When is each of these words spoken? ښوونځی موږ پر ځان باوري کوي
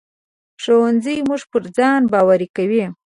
ښوونځی 0.61 1.17
موږ 1.29 1.41
پر 1.51 1.63
ځان 1.77 2.01
باوري 2.13 2.47
کوي 2.55 2.85